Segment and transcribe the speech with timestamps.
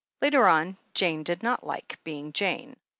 [0.19, 2.75] Later on, Jane did not like being Jane.